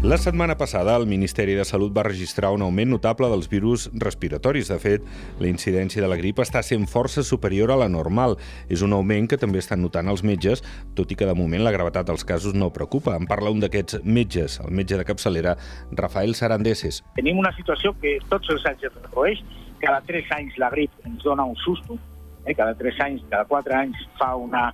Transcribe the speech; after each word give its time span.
La 0.00 0.16
setmana 0.16 0.54
passada, 0.56 0.94
el 0.96 1.08
Ministeri 1.10 1.56
de 1.58 1.64
Salut 1.66 1.90
va 1.90 2.04
registrar 2.06 2.52
un 2.54 2.62
augment 2.62 2.92
notable 2.92 3.26
dels 3.32 3.48
virus 3.50 3.88
respiratoris. 3.98 4.68
De 4.70 4.76
fet, 4.78 5.08
la 5.42 5.48
incidència 5.50 6.04
de 6.04 6.06
la 6.06 6.14
grip 6.20 6.38
està 6.38 6.62
sent 6.62 6.84
força 6.86 7.24
superior 7.26 7.72
a 7.74 7.78
la 7.80 7.88
normal. 7.90 8.36
És 8.70 8.84
un 8.86 8.94
augment 8.94 9.26
que 9.26 9.40
també 9.42 9.58
estan 9.58 9.82
notant 9.82 10.06
els 10.06 10.22
metges, 10.22 10.62
tot 10.94 11.10
i 11.10 11.18
que 11.18 11.26
de 11.26 11.34
moment 11.34 11.66
la 11.66 11.74
gravetat 11.74 12.06
dels 12.06 12.22
casos 12.22 12.54
no 12.54 12.70
preocupa. 12.70 13.16
En 13.18 13.26
parla 13.26 13.50
un 13.50 13.58
d'aquests 13.58 14.04
metges, 14.04 14.60
el 14.62 14.70
metge 14.70 15.02
de 15.02 15.04
capçalera, 15.08 15.58
Rafael 15.90 16.38
Sarandeses. 16.38 17.02
Tenim 17.18 17.42
una 17.42 17.50
situació 17.58 17.96
que 17.98 18.20
tots 18.30 18.54
els 18.54 18.70
anys 18.70 18.86
es 18.86 18.94
reprodueix. 18.94 19.42
Cada 19.82 19.98
3 20.06 20.30
anys 20.38 20.62
la 20.62 20.70
grip 20.70 20.94
ens 21.10 21.26
dona 21.26 21.42
un 21.42 21.58
susto. 21.66 21.98
Eh? 22.46 22.54
Cada 22.54 22.78
3 22.78 23.02
anys, 23.02 23.26
cada 23.34 23.50
4 23.50 23.82
anys 23.82 24.06
fa 24.22 24.36
una 24.38 24.68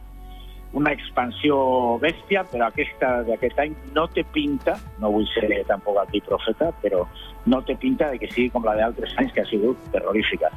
una 0.74 0.92
expansió 0.92 1.56
bèstia, 2.02 2.42
però 2.51 2.69
aquesta 2.69 3.23
d'aquest 3.28 3.60
any 3.62 3.74
no 3.95 4.06
té 4.10 4.24
pinta, 4.34 4.77
no 5.00 5.12
vull 5.14 5.27
ser 5.30 5.62
tampoc 5.70 6.00
aquí 6.02 6.23
profeta, 6.27 6.73
però 6.83 7.05
no 7.47 7.62
té 7.62 7.78
pinta 7.80 8.10
de 8.10 8.19
que 8.19 8.30
sigui 8.33 8.50
com 8.50 8.66
la 8.66 8.77
d'altres 8.78 9.14
anys, 9.23 9.33
que 9.33 9.45
ha 9.45 9.50
sigut 9.50 9.91
terrorífica. 9.95 10.50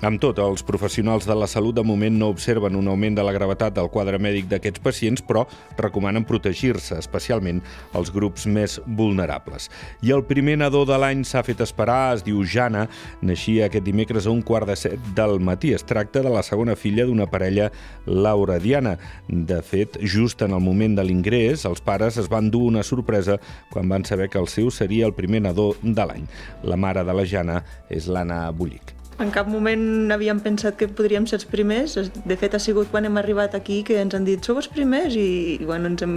Amb 0.00 0.16
tot, 0.16 0.38
els 0.40 0.62
professionals 0.64 1.26
de 1.28 1.34
la 1.36 1.44
salut 1.44 1.76
de 1.76 1.82
moment 1.84 2.14
no 2.16 2.30
observen 2.32 2.72
un 2.78 2.86
augment 2.88 3.18
de 3.18 3.24
la 3.24 3.34
gravetat 3.36 3.74
del 3.76 3.90
quadre 3.92 4.16
mèdic 4.16 4.46
d'aquests 4.48 4.80
pacients, 4.80 5.20
però 5.20 5.42
recomanen 5.76 6.24
protegir-se, 6.24 6.96
especialment 6.96 7.58
els 7.92 8.08
grups 8.14 8.46
més 8.48 8.78
vulnerables. 8.86 9.68
I 10.00 10.14
el 10.16 10.22
primer 10.24 10.54
nadó 10.62 10.86
de 10.88 10.96
l'any 10.96 11.20
s'ha 11.28 11.42
fet 11.44 11.60
esperar, 11.60 12.14
es 12.14 12.24
diu 12.24 12.40
Jana, 12.48 12.86
naixia 13.20 13.66
aquest 13.66 13.84
dimecres 13.84 14.24
a 14.24 14.32
un 14.32 14.40
quart 14.40 14.70
de 14.70 14.76
set 14.80 15.10
del 15.18 15.36
matí. 15.36 15.74
Es 15.76 15.84
tracta 15.84 16.22
de 16.24 16.32
la 16.32 16.40
segona 16.48 16.78
filla 16.80 17.04
d'una 17.04 17.26
parella 17.28 17.68
Laura 18.06 18.56
Diana. 18.58 18.94
De 19.28 19.60
fet, 19.60 19.98
just 20.00 20.40
en 20.40 20.56
el 20.56 20.64
moment 20.64 20.96
de 20.96 21.04
l'ingrés, 21.04 21.66
els 21.68 21.84
pares 21.84 22.16
es 22.16 22.30
van 22.32 22.48
dur 22.48 22.62
una 22.70 22.86
sorpresa 22.88 23.36
quan 23.68 23.92
van 23.92 24.08
saber 24.08 24.30
que 24.32 24.40
el 24.40 24.48
seu 24.48 24.72
seria 24.72 25.04
el 25.04 25.12
primer 25.12 25.42
nadó 25.44 25.74
de 25.82 26.08
l'any. 26.08 26.24
La 26.64 26.80
mare 26.80 27.04
de 27.04 27.18
la 27.20 27.26
Jana 27.28 27.60
és 27.92 28.08
l'Anna 28.08 28.46
Bullic. 28.56 28.99
En 29.20 29.28
cap 29.28 29.48
moment 29.52 30.12
havíem 30.14 30.38
pensat 30.40 30.78
que 30.80 30.88
podríem 30.88 31.26
ser 31.28 31.36
els 31.36 31.46
primers. 31.48 31.98
De 32.24 32.36
fet, 32.40 32.54
ha 32.56 32.60
sigut 32.62 32.88
quan 32.88 33.04
hem 33.04 33.18
arribat 33.20 33.54
aquí 33.58 33.82
que 33.84 33.98
ens 34.00 34.16
han 34.16 34.24
dit 34.24 34.40
sou 34.40 34.56
els 34.56 34.70
primers 34.72 35.12
i, 35.12 35.60
i 35.60 35.66
bueno, 35.68 35.90
ens 35.92 36.06
hem, 36.06 36.14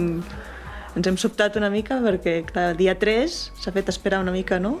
ens 0.96 1.10
hem 1.10 1.18
sobtat 1.20 1.58
una 1.60 1.68
mica 1.74 2.00
perquè, 2.00 2.38
clar, 2.48 2.70
dia 2.80 2.96
3 2.96 3.36
s'ha 3.60 3.74
fet 3.76 3.92
esperar 3.92 4.22
una 4.24 4.32
mica, 4.32 4.56
no? 4.56 4.78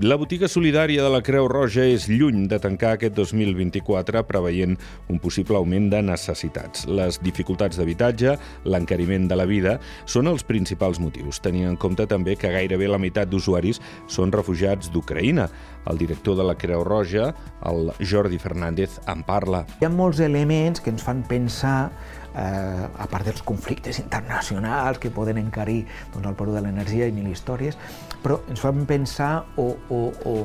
La 0.00 0.16
botiga 0.16 0.48
solidària 0.48 1.02
de 1.04 1.08
la 1.12 1.18
Creu 1.20 1.44
Roja 1.52 1.82
és 1.84 2.06
lluny 2.08 2.46
de 2.48 2.56
tancar 2.56 2.94
aquest 2.96 3.12
2024 3.12 4.22
preveient 4.24 4.72
un 5.12 5.18
possible 5.20 5.58
augment 5.58 5.90
de 5.92 6.00
necessitats. 6.00 6.86
Les 6.88 7.18
dificultats 7.20 7.76
d'habitatge, 7.76 8.38
l'encariment 8.64 9.26
de 9.28 9.36
la 9.36 9.44
vida, 9.44 9.74
són 10.08 10.32
els 10.32 10.46
principals 10.48 10.96
motius, 10.96 11.42
tenint 11.44 11.68
en 11.68 11.76
compte 11.76 12.06
també 12.08 12.38
que 12.40 12.54
gairebé 12.54 12.88
la 12.88 13.00
meitat 13.02 13.28
d'usuaris 13.28 13.82
són 14.08 14.32
refugiats 14.32 14.88
d'Ucraïna. 14.94 15.50
El 15.92 16.00
director 16.00 16.40
de 16.40 16.48
la 16.48 16.56
Creu 16.56 16.86
Roja, 16.88 17.34
el 17.68 17.92
Jordi 18.00 18.40
Fernández, 18.40 18.96
en 19.12 19.26
parla. 19.28 19.66
Hi 19.82 19.90
ha 19.90 19.92
molts 19.92 20.24
elements 20.24 20.80
que 20.80 20.88
ens 20.94 21.04
fan 21.04 21.20
pensar 21.28 21.92
eh, 22.34 22.88
a 22.98 23.06
part 23.10 23.28
dels 23.28 23.42
conflictes 23.46 23.98
internacionals 24.02 24.98
que 24.98 25.10
poden 25.10 25.38
encarir 25.38 25.84
doncs, 26.12 26.26
el 26.26 26.38
Perú 26.38 26.56
de 26.56 26.62
l'energia 26.64 27.08
i 27.08 27.14
mil 27.14 27.28
històries, 27.30 27.78
però 28.22 28.40
ens 28.48 28.62
fan 28.62 28.84
pensar 28.88 29.34
o, 29.56 29.72
o, 29.88 30.02
o 30.24 30.36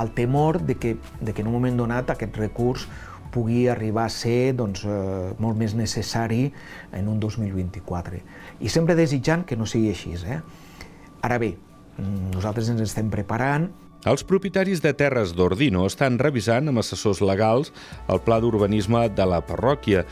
el 0.00 0.12
temor 0.16 0.62
de 0.64 0.76
que, 0.80 0.96
de 1.20 1.32
que 1.32 1.42
en 1.42 1.50
un 1.50 1.58
moment 1.58 1.76
donat 1.76 2.12
aquest 2.14 2.36
recurs 2.40 2.88
pugui 3.32 3.66
arribar 3.72 4.06
a 4.06 4.12
ser 4.12 4.52
doncs, 4.56 4.84
eh, 4.84 5.32
molt 5.40 5.56
més 5.56 5.74
necessari 5.74 6.50
en 6.92 7.08
un 7.08 7.20
2024. 7.20 8.20
I 8.60 8.68
sempre 8.68 8.96
desitjant 8.98 9.46
que 9.48 9.56
no 9.56 9.66
sigui 9.66 9.92
així. 9.92 10.12
Eh? 10.28 10.42
Ara 11.24 11.38
bé, 11.40 11.54
nosaltres 12.32 12.68
ens 12.68 12.84
estem 12.84 13.08
preparant, 13.12 13.70
els 14.02 14.24
propietaris 14.26 14.80
de 14.82 14.90
terres 14.98 15.30
d'Ordino 15.38 15.84
estan 15.86 16.16
revisant 16.18 16.66
amb 16.66 16.80
assessors 16.82 17.20
legals 17.22 17.68
el 18.10 18.18
pla 18.26 18.40
d'urbanisme 18.42 19.04
de 19.14 19.26
la 19.30 19.38
parròquia 19.46 20.02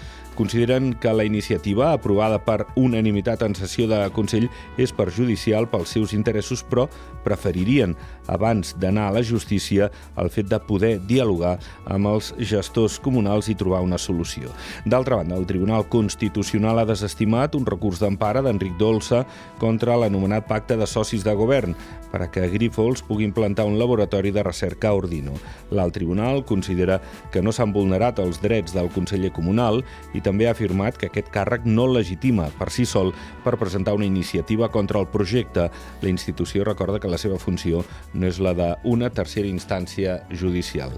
consideren 0.41 0.95
que 0.95 1.13
la 1.13 1.25
iniciativa, 1.25 1.93
aprovada 1.93 2.39
per 2.41 2.65
unanimitat 2.81 3.43
en 3.45 3.53
sessió 3.59 3.85
de 3.91 3.99
Consell, 4.17 4.47
és 4.81 4.93
perjudicial 4.97 5.67
pels 5.69 5.93
seus 5.93 6.15
interessos, 6.17 6.63
però 6.65 6.87
preferirien, 7.27 7.93
abans 8.31 8.73
d'anar 8.81 9.11
a 9.11 9.15
la 9.19 9.25
justícia, 9.27 9.91
el 10.17 10.31
fet 10.33 10.49
de 10.49 10.57
poder 10.65 10.95
dialogar 11.05 11.59
amb 11.85 12.09
els 12.15 12.31
gestors 12.39 12.97
comunals 13.03 13.51
i 13.53 13.57
trobar 13.59 13.83
una 13.85 13.99
solució. 14.01 14.55
D'altra 14.87 15.19
banda, 15.21 15.37
el 15.37 15.45
Tribunal 15.51 15.85
Constitucional 15.93 16.81
ha 16.81 16.89
desestimat 16.89 17.59
un 17.59 17.67
recurs 17.69 18.01
d'empara 18.01 18.41
d'Enric 18.41 18.79
Dolça 18.81 19.27
contra 19.61 19.99
l'anomenat 20.01 20.49
Pacte 20.49 20.79
de 20.81 20.89
Socis 20.89 21.27
de 21.27 21.35
Govern 21.37 21.77
per 22.11 22.23
a 22.25 22.31
que 22.33 22.49
Grifols 22.51 23.05
pugui 23.07 23.29
implantar 23.29 23.69
un 23.69 23.77
laboratori 23.79 24.33
de 24.33 24.43
recerca 24.43 24.89
a 24.89 24.97
Ordino. 24.97 25.37
L'alt 25.71 25.95
tribunal 25.95 26.47
considera 26.49 26.99
que 27.31 27.43
no 27.43 27.53
s'han 27.53 27.75
vulnerat 27.77 28.19
els 28.19 28.41
drets 28.41 28.73
del 28.75 28.89
conseller 28.91 29.31
comunal 29.37 29.85
i 30.15 30.21
i 30.21 30.23
també 30.31 30.47
ha 30.47 30.55
afirmat 30.55 30.99
que 30.99 31.11
aquest 31.11 31.31
càrrec 31.35 31.67
no 31.67 31.89
legitima 31.91 32.49
per 32.59 32.71
si 32.71 32.87
sol 32.87 33.11
per 33.45 33.59
presentar 33.59 33.97
una 33.99 34.07
iniciativa 34.07 34.71
contra 34.71 35.03
el 35.03 35.09
projecte. 35.11 35.69
La 36.03 36.13
institució 36.13 36.65
recorda 36.65 37.03
que 37.03 37.11
la 37.11 37.19
seva 37.19 37.41
funció 37.43 37.83
no 38.15 38.31
és 38.31 38.39
la 38.39 38.55
d'una 38.55 39.11
tercera 39.11 39.51
instància 39.51 40.21
judicial 40.31 40.95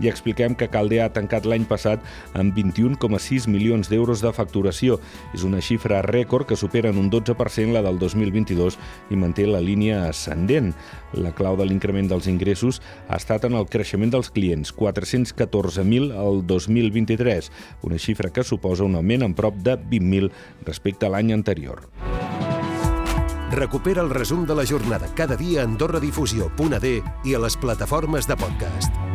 i 0.00 0.08
expliquem 0.10 0.54
que 0.54 0.68
Caldea 0.72 1.06
ha 1.06 1.12
tancat 1.14 1.46
l'any 1.46 1.66
passat 1.68 2.02
amb 2.34 2.56
21,6 2.56 3.48
milions 3.50 3.90
d'euros 3.92 4.22
de 4.24 4.32
facturació. 4.36 4.98
És 5.34 5.44
una 5.46 5.62
xifra 5.64 6.02
rècord 6.06 6.46
que 6.48 6.58
supera 6.58 6.90
en 6.92 7.00
un 7.00 7.10
12% 7.10 7.72
la 7.72 7.82
del 7.86 7.98
2022 7.98 8.78
i 9.10 9.20
manté 9.20 9.46
la 9.46 9.62
línia 9.64 10.06
ascendent. 10.08 10.74
La 11.16 11.32
clau 11.36 11.56
de 11.56 11.66
l'increment 11.68 12.10
dels 12.10 12.28
ingressos 12.30 12.82
ha 13.08 13.20
estat 13.20 13.46
en 13.48 13.56
el 13.58 13.68
creixement 13.70 14.12
dels 14.12 14.30
clients, 14.30 14.74
414.000 14.76 16.12
al 16.16 16.42
2023, 16.46 17.50
una 17.82 17.98
xifra 17.98 18.32
que 18.32 18.44
suposa 18.44 18.84
un 18.84 18.96
augment 18.96 19.26
en 19.26 19.34
prop 19.34 19.56
de 19.56 19.78
20.000 19.78 20.30
respecte 20.66 21.06
a 21.06 21.14
l'any 21.14 21.32
anterior. 21.36 21.86
Recupera 23.50 24.02
el 24.02 24.10
resum 24.10 24.44
de 24.44 24.56
la 24.58 24.66
jornada 24.66 25.08
cada 25.14 25.36
dia 25.36 25.62
a 25.62 25.64
AndorraDifusió.d 25.70 26.94
i 27.24 27.34
a 27.34 27.44
les 27.46 27.56
plataformes 27.56 28.26
de 28.26 28.36
podcast. 28.36 29.05